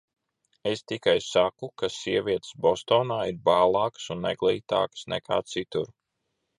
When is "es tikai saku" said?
0.69-1.69